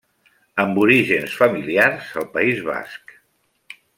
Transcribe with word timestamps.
Amb 0.63 0.79
orígens 0.83 1.35
familiars 1.41 2.09
al 2.23 2.27
País 2.39 2.65
Basc. 2.71 3.17